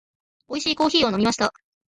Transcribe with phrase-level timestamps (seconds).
[0.49, 1.53] 美味しいコーヒーを飲みました。